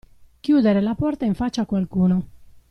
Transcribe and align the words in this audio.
Chiudere 0.41 0.81
la 0.81 0.95
porta 0.95 1.25
in 1.25 1.35
faccia 1.35 1.61
a 1.61 1.67
qualcuno. 1.67 2.25